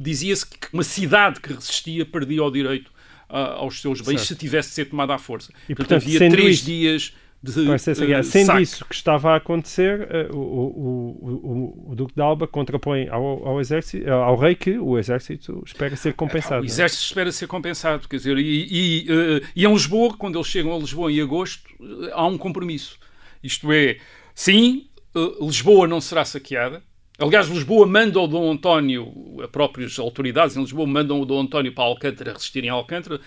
[0.00, 2.90] Dizia-se que uma cidade que resistia perdia o direito
[3.28, 4.26] ah, aos seus bens Certo.
[4.28, 5.50] se tivesse de ser tomada à força.
[5.68, 7.12] E, portanto, portanto, havia três isso- dias
[7.52, 11.94] de Parece eh, Sendo isso que estava a acontecer, eh, o, o, o, o, o
[11.94, 16.56] Duque de Alba contrapõe ao, ao, exército, ao rei que o exército espera ser compensado.
[16.56, 16.66] O não é?
[16.66, 20.74] exército espera ser compensado, quer dizer, e, e, eh, e em Lisboa, quando eles chegam
[20.74, 22.98] a Lisboa em agosto, eh, há um compromisso.
[23.42, 23.98] Isto é,
[24.34, 26.82] sim, eh, Lisboa não será saqueada.
[27.18, 31.72] Aliás, Lisboa manda o Dom António, as próprias autoridades em Lisboa mandam o Dom António
[31.72, 33.20] para Alcântara resistirem a Alcântara,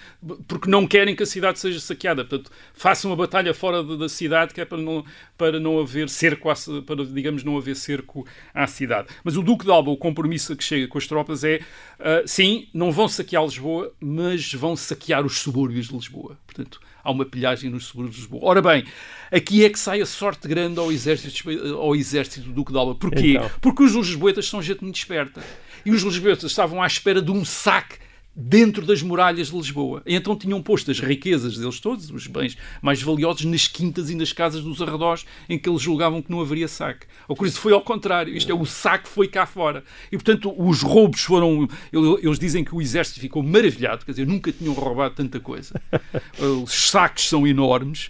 [0.48, 2.24] porque não querem que a cidade seja saqueada.
[2.24, 5.04] Portanto, façam uma batalha fora da cidade, que é para não,
[5.36, 6.54] para não haver cerco, à,
[6.86, 9.08] para, digamos, não haver cerco à cidade.
[9.24, 11.60] Mas o Duque de Alba, o compromisso que chega com as tropas é,
[12.00, 16.38] ah, sim, não vão saquear Lisboa, mas vão saquear os subúrbios de Lisboa.
[16.46, 18.42] Portanto, há uma pilhagem nos subúrbios de Lisboa.
[18.46, 18.86] Ora bem,
[19.32, 22.96] aqui é que sai a sorte grande ao exército, ao exército do Duque de Alba.
[22.96, 23.34] Porquê?
[23.36, 23.50] Então.
[23.62, 25.44] Porque os lisboetas são gente muito esperta.
[25.86, 27.98] E os lisboetas estavam à espera de um saque
[28.40, 30.02] dentro das muralhas de Lisboa.
[30.06, 34.32] Então tinham posto as riquezas deles todos, os bens mais valiosos, nas quintas e nas
[34.32, 37.06] casas dos arredores em que eles julgavam que não haveria saque.
[37.28, 38.36] Ou por isso foi ao contrário.
[38.36, 39.84] Isto é, o saque foi cá fora.
[40.12, 41.68] E, portanto, os roubos foram...
[41.92, 45.80] Eles dizem que o exército ficou maravilhado, quer dizer, nunca tinham roubado tanta coisa.
[46.64, 48.10] Os saques são enormes.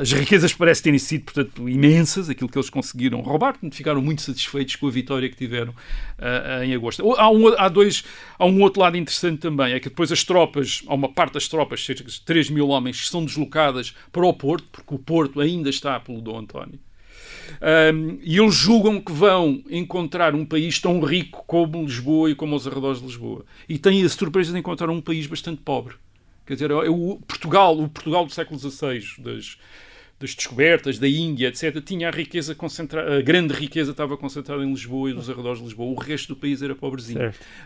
[0.00, 3.52] As riquezas parecem terem sido, portanto, imensas, aquilo que eles conseguiram roubar.
[3.52, 5.74] Portanto, ficaram muito satisfeitos com a vitória que tiveram
[6.18, 7.12] ah, em agosto.
[7.14, 8.04] Há, um, há, dois,
[8.38, 11.48] há um outro lado interessante também, é que depois as tropas, há uma parte das
[11.48, 15.68] tropas, cerca de 3 mil homens, são deslocadas para o Porto, porque o Porto ainda
[15.68, 16.78] está pelo Dom António.
[17.60, 22.54] Um, e eles julgam que vão encontrar um país tão rico como Lisboa e como
[22.54, 23.44] os arredores de Lisboa.
[23.68, 25.94] E têm a surpresa de encontrar um país bastante pobre.
[26.46, 29.58] Quer dizer, é o Portugal, o Portugal do século XVI, das,
[30.20, 34.68] das descobertas, da Índia, etc., tinha a riqueza concentrada, a grande riqueza estava concentrada em
[34.70, 35.90] Lisboa e nos arredores de Lisboa.
[35.90, 37.18] O resto do país era pobrezinho.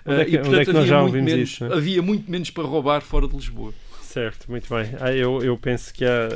[0.07, 1.73] Ah, é que- e, é que nós havia muito menos, isso, é?
[1.75, 3.75] havia muito menos para roubar fora de Lisboa.
[4.14, 4.90] Certo, muito bem.
[5.00, 6.29] Ah, eu, eu penso que há,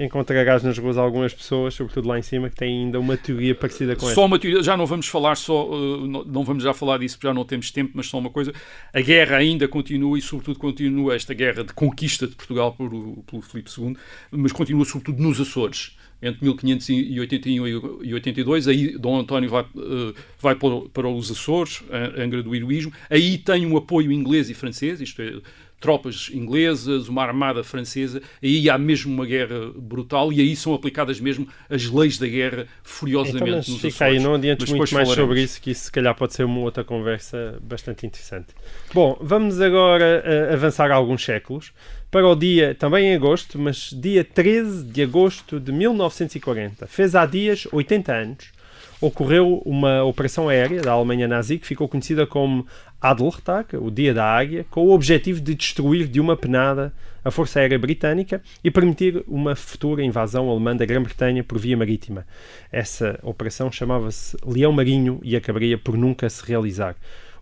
[0.00, 3.94] encontrarás nas ruas algumas pessoas, sobretudo lá em cima, que têm ainda uma teoria parecida
[3.94, 4.16] com essa.
[4.16, 7.16] Só uma teoria, já não vamos falar só, uh, não, não vamos já falar disso
[7.16, 8.52] porque já não temos tempo, mas só uma coisa,
[8.92, 13.22] a guerra ainda continua e sobretudo continua esta guerra de conquista de Portugal por, o-
[13.24, 13.96] pelo Filipe II,
[14.32, 15.96] mas continua sobretudo nos Açores.
[16.20, 17.66] Entre 1581
[18.02, 22.52] e 82, aí Dom António vai, uh, vai para, para os Açores, a- Angra do
[22.52, 25.34] Heroísmo, aí tem um apoio inglês e francês, isto é,
[25.82, 31.20] tropas inglesas, uma armada francesa, aí há mesmo uma guerra brutal e aí são aplicadas
[31.20, 34.22] mesmo as leis da guerra furiosamente Então, mas nos fica aí, Açores.
[34.22, 35.14] não adiantes muito mais falaremos.
[35.16, 38.46] sobre isso, que isso se calhar pode ser uma outra conversa bastante interessante.
[38.94, 41.72] Bom, vamos agora eh, avançar alguns séculos
[42.10, 46.86] para o dia, também em agosto, mas dia 13 de agosto de 1940.
[46.86, 48.52] Fez há dias 80 anos.
[49.00, 52.64] Ocorreu uma operação aérea da Alemanha nazi que ficou conhecida como
[53.02, 56.92] Adlertag, o Dia da Águia, com o objetivo de destruir de uma penada
[57.24, 62.24] a Força Aérea Britânica e permitir uma futura invasão alemã da Grã-Bretanha por via marítima.
[62.70, 66.94] Essa operação chamava-se Leão Marinho e acabaria por nunca se realizar.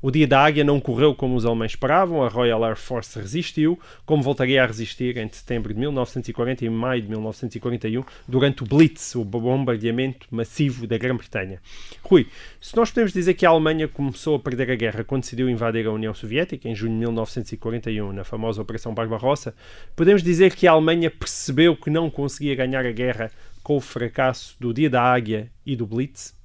[0.02, 3.78] O Dia da Águia não correu como os alemães esperavam, a Royal Air Force resistiu,
[4.06, 9.14] como voltaria a resistir entre setembro de 1940 e maio de 1941, durante o Blitz,
[9.14, 11.60] o bombardeamento massivo da Grã-Bretanha.
[12.02, 12.26] Rui,
[12.58, 15.86] se nós podemos dizer que a Alemanha começou a perder a guerra quando decidiu invadir
[15.86, 19.54] a União Soviética, em junho de 1941, na famosa Operação Barbarossa,
[19.94, 23.30] podemos dizer que a Alemanha percebeu que não conseguia ganhar a guerra
[23.62, 26.39] com o fracasso do Dia da Águia e do Blitz?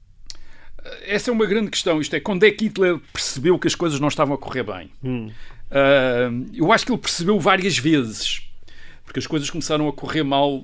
[1.05, 1.99] Essa é uma grande questão.
[2.01, 4.89] Isto é, quando é que Hitler percebeu que as coisas não estavam a correr bem?
[5.03, 5.29] Hum.
[5.71, 8.41] Ah, eu acho que ele percebeu várias vezes.
[9.03, 10.63] Porque as coisas começaram a correr mal,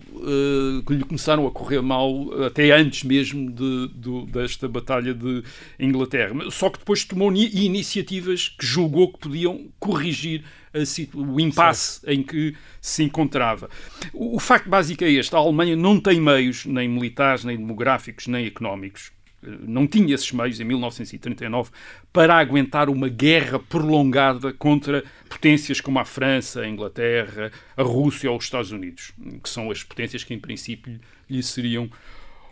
[0.87, 2.11] que lhe começaram a correr mal
[2.43, 5.43] até antes mesmo de, do- desta batalha de
[5.79, 6.33] Inglaterra.
[6.49, 10.79] Só que depois tomou ni- iniciativas que julgou que podiam corrigir a
[11.17, 13.69] o impasse em que se encontrava.
[14.11, 18.25] O, o facto básico é este: a Alemanha não tem meios, nem militares, nem demográficos,
[18.25, 21.71] nem económicos, não tinha esses meios em 1939
[22.13, 28.37] para aguentar uma guerra prolongada contra potências como a França, a Inglaterra, a Rússia ou
[28.37, 29.11] os Estados Unidos,
[29.43, 30.99] que são as potências que em princípio
[31.29, 31.89] lhe seriam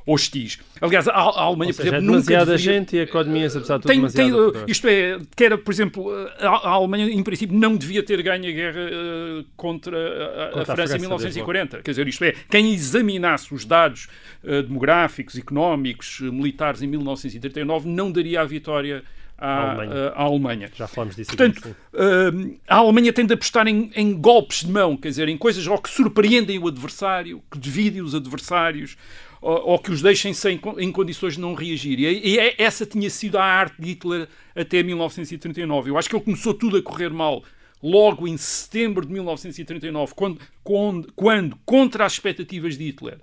[0.06, 0.60] hostis.
[0.82, 2.80] Aliás, a, Alemanha, Ou seja, por é exemplo, nunca demasiada deveria...
[2.80, 4.32] gente e a economia, apesar de tudo, Tem, tem,
[4.68, 6.10] isto é, que era, por exemplo,
[6.40, 10.76] a, Alemanha, em princípio, não devia ter ganho a guerra eh, contra a, Contra a
[10.76, 11.82] França em 1940.
[11.82, 14.08] Quer dizer, isto é, quem examinasse os dados
[14.44, 19.04] eh, demográficos, económicos, eh, militares em 1939 não daria a vitória
[19.38, 20.10] à, Alemanha.
[20.10, 20.72] à Alemanha.
[20.76, 24.98] Já falámos disso Portanto, aqui, a Alemanha tende a apostar em, em golpes de mão,
[24.98, 28.98] quer dizer, em coisas ou que surpreendem o adversário, que dividem os adversários,
[29.42, 32.00] ou, ou que os deixem sem, em condições de não reagir.
[32.00, 35.90] E, e é- essa tinha sido a arte de Hitler até 1939.
[35.90, 37.44] Eu acho que ele começou tudo a correr mal
[37.82, 43.20] logo em setembro de 1939, quando, quando, quando contra as expectativas de Hitler,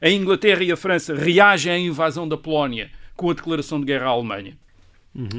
[0.00, 4.06] a Inglaterra e a França reagem à invasão da Polónia com a declaração de guerra
[4.06, 4.58] à Alemanha.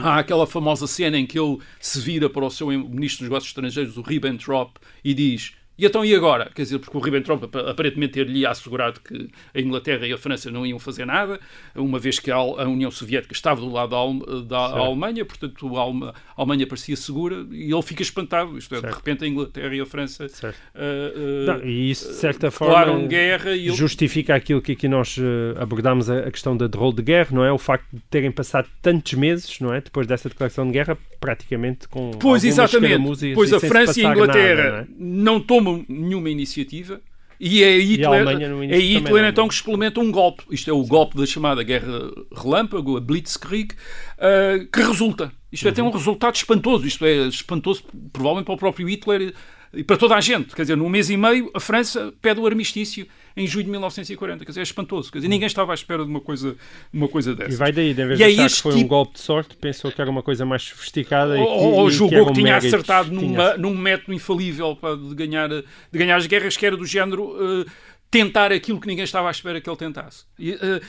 [0.02, 3.50] Há aquela famosa cena em que ele se vira para o seu ministro dos Negócios
[3.52, 6.50] Estrangeiros, o Ribbentrop, e diz: E então e agora?
[6.56, 10.50] Quer dizer, porque o Ribbentrop ap- aparentemente ter-lhe assegurado que a Inglaterra e a França
[10.50, 11.40] não iam fazer nada,
[11.76, 15.80] uma vez que a, União Soviética estava do lado da, Al- da Alemanha, portanto a,
[15.82, 18.58] Alma- a Alemanha parecia segura, e ele fica espantado.
[18.58, 18.96] Isto é, de Certo.
[18.96, 23.08] repente a Inglaterra e a França ah, ah, Não, e isso, de certa declaram forma,
[23.08, 25.16] guerra e ele- justifica aquilo que aqui nós
[25.60, 27.52] abordámos, a, questão da de rol de guerra, não é?
[27.52, 29.82] O facto de terem passado tantos meses, não é?
[29.82, 33.34] Depois dessa declaração de guerra, praticamente com Pois, exatamente.
[33.34, 35.44] Pois a França e a Inglaterra nada, não, não é?
[35.46, 37.02] tomam nenhuma iniciativa.
[37.40, 39.48] E é Hitler, no é Hitler não, então não.
[39.48, 40.44] que explementa um golpe.
[40.50, 43.76] Isto é o golpe da chamada Guerra Relâmpago, a Blitzkrieg,
[44.18, 45.32] ah, que resulta.
[45.52, 46.88] Isto é, tem um resultado espantoso.
[46.88, 49.34] Isto é espantoso, provavelmente para o próprio Hitler
[49.78, 50.56] e para toda a gente.
[50.56, 54.44] Quer dizer, num mês e meio, a França pede o armistício em julho de 1940.
[54.44, 55.12] Quer dizer, é espantoso.
[55.12, 56.56] Quer dizer, ninguém estava à espera de uma coisa,
[56.92, 57.54] uma coisa dessa.
[57.54, 59.56] E vai daí, de vez de é achar que foi um tipo- golpe de sorte,
[59.56, 62.58] pensou que era uma coisa mais sofisticada e que, ou, ou julgou eram que tinha
[62.58, 65.64] acertado Tinha numa, num método infalível para de, ganhar, de
[65.94, 67.72] ganhar as guerras, que era do género eh,
[68.10, 70.26] tentar aquilo que ninguém estava à espera que ele tentasse.
[70.40, 70.82] E, eh,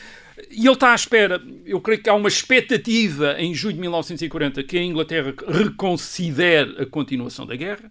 [0.51, 4.62] e ele está à espera, eu creio que há uma expectativa em julho de 1940
[4.62, 7.90] que a Inglaterra reconsidere a continuação da guerra.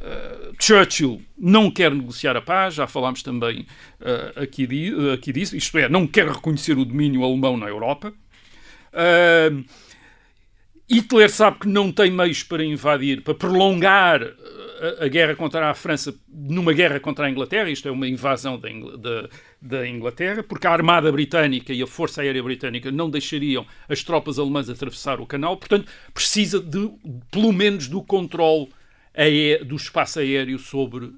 [0.00, 3.66] Uh, Churchill não quer negociar a paz, já falámos também
[4.00, 8.12] uh, aqui, di aqui disso, isto é, não quer reconhecer o domínio alemão na Europa.
[8.92, 9.62] Uh,
[10.90, 15.74] Hitler sabe que não tem meios para invadir, para prolongar a, a, guerra contra a
[15.74, 19.28] França numa guerra contra a Inglaterra, isto é uma invasão da, Ingl da,
[19.60, 24.38] da, Inglaterra, porque a Armada Britânica e a Força Aérea Britânica não deixariam as tropas
[24.38, 26.90] alemãs atravessar o canal, portanto precisa de,
[27.30, 28.70] pelo menos do controle
[29.66, 31.12] do espaço aéreo sobre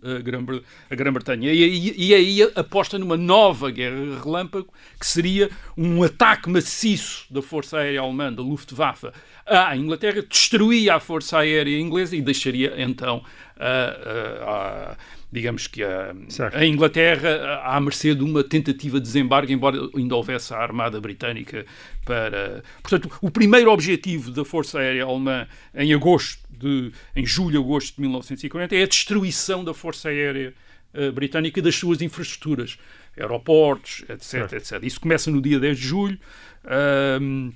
[0.90, 1.52] a Grã-Bretanha.
[1.52, 7.78] E, e, aí aposta numa nova guerra relâmpago, que seria um ataque maciço da Força
[7.78, 9.08] Aérea Alemã, da Luftwaffe,
[9.46, 13.22] à Inglaterra, destruía a Força Aérea Inglesa e deixaria então
[13.58, 14.96] a, a, a
[15.32, 16.14] digamos que a,
[16.52, 21.64] a, Inglaterra à mercê de uma tentativa de desembarque, embora ainda houvesse a Armada Britânica
[22.04, 22.62] para...
[22.82, 28.02] Portanto, o primeiro objetivo da Força Aérea Alemã em agosto de, em julho, agosto de
[28.02, 30.52] 1940 é a destruição da Força Aérea
[30.92, 32.78] uh, Britânica e das suas infraestruturas,
[33.16, 34.82] aeroportos, etc, etc.
[34.82, 36.18] Isso começa no dia 10 de julho,
[36.64, 37.52] uh,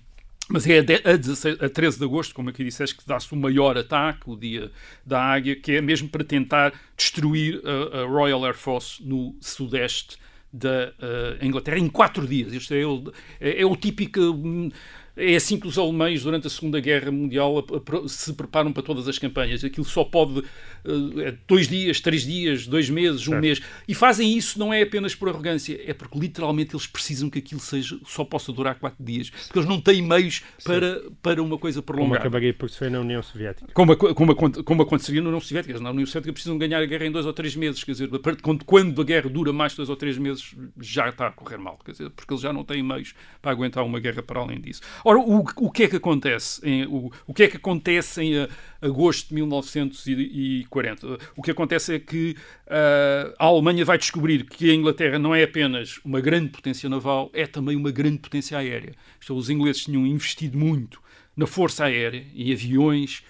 [0.48, 3.76] mas é a, 16, a 13 de agosto, como aqui disseste, que dá-se o maior
[3.76, 4.70] ataque, o dia
[5.04, 10.16] da Águia, que é mesmo para tentar destruir a, a Royal Air Force no sudeste
[10.52, 12.52] da uh, Inglaterra em quatro dias.
[12.52, 14.20] Isto é, o, é, é o típico.
[14.20, 14.70] Hum,
[15.16, 17.64] é assim que os alemães, durante a Segunda Guerra Mundial,
[18.07, 19.64] se preparam para todas as campanhas.
[19.64, 20.40] Aquilo só pode.
[20.85, 23.40] Uh, dois dias, três dias, dois meses, um certo.
[23.40, 23.62] mês.
[23.88, 27.61] E fazem isso não é apenas por arrogância, é porque literalmente eles precisam que aquilo
[27.61, 29.31] seja, só possa durar quatro dias.
[29.31, 32.18] Porque eles não têm meios para, para uma coisa prolongada.
[32.18, 33.72] Como acabaria por se foi na União Soviética.
[33.72, 35.81] Como, como, como aconteceria na União Soviética.
[35.81, 37.83] Na União Soviética precisam ganhar a guerra em dois ou três meses.
[37.83, 38.11] Quer dizer,
[38.42, 41.57] quando, quando a guerra dura mais de dois ou três meses, já está a correr
[41.57, 41.79] mal.
[41.83, 44.83] Quer dizer, porque eles já não têm meios para aguentar uma guerra para além disso.
[45.09, 46.61] Ora, o, o que é que acontece?
[46.69, 48.49] Em, o, o que é que acontece em uh,
[48.83, 51.19] agosto de 1940?
[51.37, 52.35] O que acontece é que
[52.66, 57.31] uh, a Alemanha vai descobrir que a Inglaterra não é apenas uma grande potência naval,
[57.33, 58.95] é também uma grande potência aérea.
[59.23, 61.01] Então, os ingleses tinham investido muito
[61.37, 63.23] na força aérea, em aviões,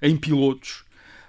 [0.00, 0.84] em pilotos.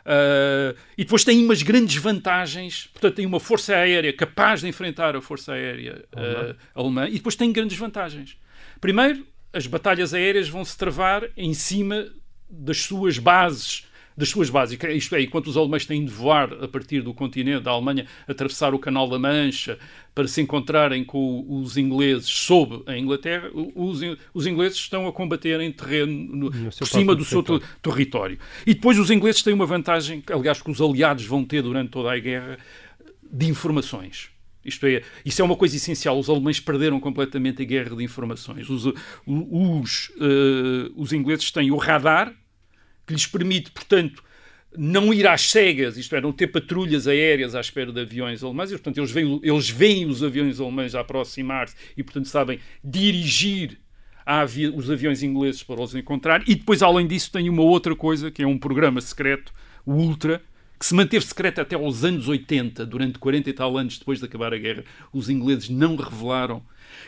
[0.05, 5.15] Uh, e depois tem umas grandes vantagens, portanto, tem uma força aérea capaz de enfrentar
[5.15, 8.37] a força aérea uh, alemã, e depois tem grandes vantagens.
[8.79, 12.07] Primeiro, as batalhas aéreas vão se travar em cima
[12.49, 14.77] das suas bases, das suas bases.
[14.89, 18.73] Isto é, enquanto os alemães têm de voar a partir do continente da Alemanha, atravessar
[18.73, 19.79] o Canal da Mancha
[20.13, 24.01] para se encontrarem com os ingleses sob a Inglaterra, os,
[24.33, 27.77] os ingleses estão a combater em terreno no, no por cima do seu território.
[27.81, 28.39] território.
[28.67, 32.11] E depois os ingleses têm uma vantagem, aliás, que os aliados vão ter durante toda
[32.11, 32.57] a guerra,
[33.23, 34.34] de informações.
[34.65, 36.17] Isto é, isso é uma coisa essencial.
[36.17, 38.69] Os alemães perderam completamente a guerra de informações.
[38.69, 38.85] Os,
[39.25, 42.33] os, uh, os ingleses têm o radar,
[43.05, 44.23] que lhes permite, portanto,
[44.77, 48.71] não ir às cegas, isto é, não ter patrulhas aéreas à espera de aviões alemães,
[48.71, 53.79] e, portanto, eles veem, eles veem os aviões alemães a aproximar-se e, portanto, sabem dirigir
[54.25, 56.41] avi os aviões ingleses para os encontrar.
[56.47, 59.53] E depois, além disso, tem uma outra coisa, que é um programa secreto,
[59.85, 60.41] o Ultra,
[60.85, 64.25] que se manteve secreto até aos anos 80, durante 40 e tal anos depois de
[64.25, 64.83] acabar a guerra.
[65.11, 66.61] Os ingleses não revelaram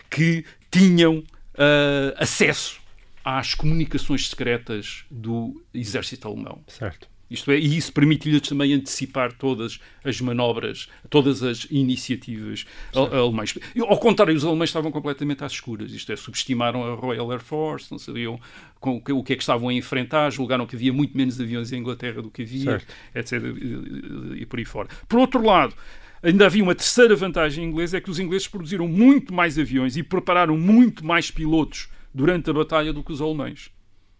[0.09, 2.81] que tinham uh, acesso
[3.23, 6.63] às comunicações secretas do exército alemão.
[6.67, 7.07] Certo.
[7.29, 13.53] Isto é, e isso permitiu-lhes também antecipar todas as manobras, todas as iniciativas alemãs.
[13.81, 15.91] Ao contrário, os alemães estavam completamente às escuras.
[15.91, 18.39] Isto é, subestimaram a Royal Air Force, não sabiam
[18.79, 21.77] com, o que é que estavam a enfrentar, julgaram que havia muito menos aviões em
[21.77, 22.93] Inglaterra do que havia, certo.
[23.13, 23.33] etc.
[23.33, 24.87] E, e por aí fora.
[25.07, 25.75] Por outro lado,
[26.23, 30.03] ainda havia uma terceira vantagem inglesa, é que os ingleses produziram muito mais aviões e
[30.03, 33.69] prepararam muito mais pilotos durante a batalha do que os alemães.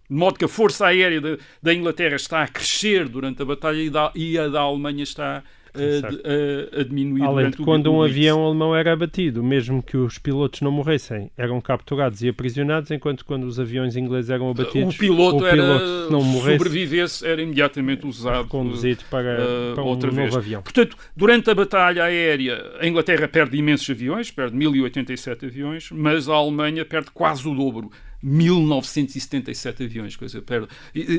[0.10, 3.82] De modo que a força aérea da, da Inglaterra está a crescer durante a batalha
[3.82, 5.44] e, da, e a da Alemanha está
[5.78, 10.18] a, a, a diminuir Além de quando um avião alemão era abatido, mesmo que os
[10.18, 14.98] pilotos não morressem, eram capturados e aprisionados, enquanto quando os aviões ingleses eram abatidos, o
[14.98, 19.88] piloto, o era, piloto não morresse, sobrevivesse, era imediatamente usado conduzido para, uh, para um
[19.88, 20.36] outra novo vez.
[20.36, 20.62] avião.
[20.62, 26.34] Portanto, durante a batalha aérea, a Inglaterra perde imensos aviões, perde 1087 aviões, mas a
[26.34, 27.92] Alemanha perde quase o dobro.
[28.22, 30.68] 1977 aviões, coisa perde,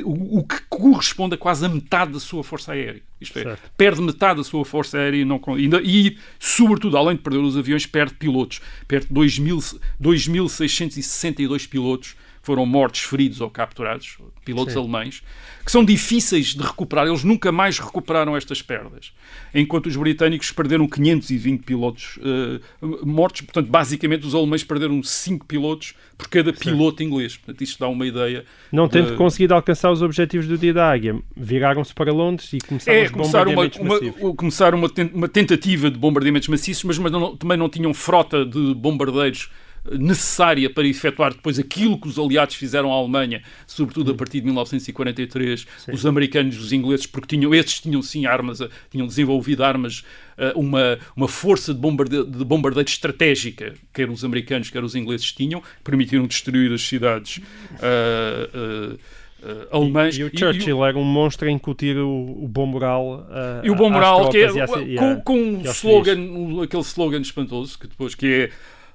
[0.05, 3.03] o, o, que corresponde a quase a metade da sua força aérea.
[3.21, 3.71] Isto é, certo.
[3.77, 7.57] perde metade da sua força aérea e, não, e, e, sobretudo, além de perder os
[7.57, 8.61] aviões, perde pilotos.
[8.87, 12.17] Perde 2.662 pilotos
[12.49, 14.79] foram mortos, feridos ou capturados, pilotos Sim.
[14.79, 15.23] alemães,
[15.63, 17.07] que são difíceis de recuperar.
[17.07, 19.13] Eles nunca mais recuperaram estas perdas.
[19.55, 23.43] Enquanto os britânicos perderam 520 pilotos uh, mortos.
[23.43, 26.59] Portanto, basicamente, os alemães perderam 5 pilotos por cada Sim.
[26.59, 27.37] piloto inglês.
[27.37, 28.47] Portanto, isto dá uma ideia.
[28.73, 32.99] Não tendo conseguido alcançar os objetivos do dia da Águia, viraram-se para Londres e começaram
[32.99, 33.99] é, os bombardeamentos uma.
[33.99, 38.43] Uma, começaram uma, uma tentativa de bombardeamentos maciços, mas, mas não, também não tinham frota
[38.43, 39.51] de bombardeiros
[39.93, 44.47] necessária para efetuar depois aquilo que os aliados fizeram à Alemanha, sobretudo a partir de
[44.47, 45.93] 1943, sim.
[45.93, 48.61] os americanos e os ingleses, porque tinham, esses tinham sim armas,
[48.91, 50.05] tinham desenvolvido armas,
[50.37, 55.33] eh, uma, uma força de, bombarde, de bombardeio estratégica, quer os americanos, quer os ingleses
[55.33, 57.39] tinham, permitiram destruir as cidades.
[57.39, 58.99] Uh, uh,
[59.41, 60.19] Uh, alemães.
[60.19, 62.11] E, e o Churchill e, era um monstro em incutir o,
[62.43, 63.25] o bom moral.
[63.31, 64.49] Uh, e o bom moral, que é,
[64.97, 66.19] com, com um slogan,
[66.65, 68.51] aquele slogan espantoso, que depois que é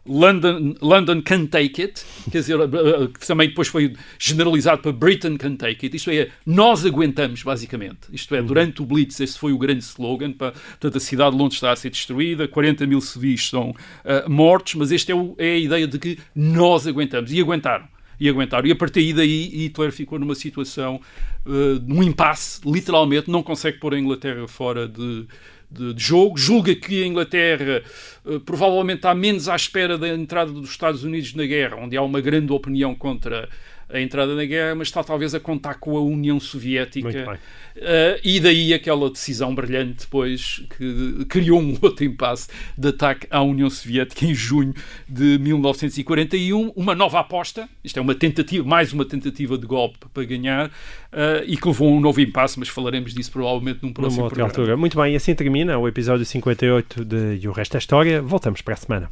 [0.06, 4.92] London, London can take it, quer dizer, eh, eh, que também depois foi generalizado para
[4.92, 8.00] Britain can take it, isto é, nós aguentamos, basicamente.
[8.12, 8.46] Isto é, uhum.
[8.46, 11.72] durante o Blitz, esse foi o grande slogan, para, portanto, a cidade de Londres está
[11.72, 15.88] a ser destruída, 40 mil civis são uh, mortos, mas esta é, é a ideia
[15.88, 17.88] de que nós aguentamos, e aguentaram
[18.20, 18.68] e aguentaram.
[18.68, 21.02] E a partir daí Hitler ficou numa situação,
[21.46, 25.26] uh, num impasse, literalmente, não consegue pôr a Inglaterra fora de,
[25.74, 26.38] de, de jogo.
[26.38, 27.82] Julga que a Inglaterra
[28.26, 32.02] uh, provavelmente está menos à espera da entrada dos Estados Unidos na guerra, onde há
[32.02, 33.50] uma grande opinião contra
[33.94, 37.40] a entrada na guerra, mas está talvez a contar com a União Soviética.
[37.76, 43.42] Uh, e daí aquela decisão brilhante depois que criou um outro impasse de ataque à
[43.42, 44.74] União Soviética em junho
[45.08, 46.74] de 1941.
[46.76, 51.44] Uma nova aposta, isto é uma tentativa, mais uma tentativa de golpe para ganhar, uh,
[51.46, 54.50] e que levou a um novo impasse, mas falaremos disso provavelmente num próximo programa.
[54.50, 54.76] Altura.
[54.76, 58.22] Muito bem, e assim termina o episódio 58 de E o Resto da História.
[58.22, 59.12] Voltamos para a semana.